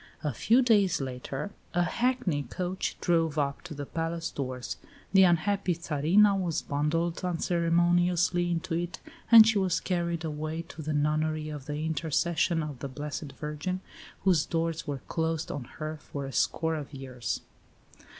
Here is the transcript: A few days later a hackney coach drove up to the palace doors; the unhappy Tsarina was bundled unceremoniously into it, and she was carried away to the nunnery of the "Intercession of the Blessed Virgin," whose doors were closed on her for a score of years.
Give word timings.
A 0.23 0.33
few 0.33 0.63
days 0.63 0.99
later 0.99 1.51
a 1.75 1.83
hackney 1.83 2.41
coach 2.41 2.97
drove 3.01 3.37
up 3.37 3.61
to 3.61 3.75
the 3.75 3.85
palace 3.85 4.31
doors; 4.31 4.77
the 5.13 5.21
unhappy 5.21 5.75
Tsarina 5.75 6.35
was 6.35 6.63
bundled 6.63 7.23
unceremoniously 7.23 8.49
into 8.49 8.73
it, 8.73 8.99
and 9.31 9.45
she 9.45 9.59
was 9.59 9.79
carried 9.79 10.23
away 10.25 10.63
to 10.69 10.81
the 10.81 10.93
nunnery 10.93 11.49
of 11.49 11.67
the 11.67 11.85
"Intercession 11.85 12.63
of 12.63 12.79
the 12.79 12.89
Blessed 12.89 13.33
Virgin," 13.33 13.79
whose 14.21 14.43
doors 14.43 14.87
were 14.87 15.03
closed 15.07 15.51
on 15.51 15.65
her 15.77 15.97
for 16.01 16.25
a 16.25 16.33
score 16.33 16.73
of 16.73 16.95
years. 16.95 17.41